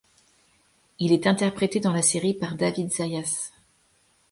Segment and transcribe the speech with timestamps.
[0.97, 3.51] Il est interprété dans la série par David Zayas.